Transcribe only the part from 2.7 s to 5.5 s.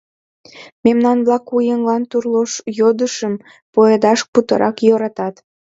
йодышым пуэдаш путырак йӧратат.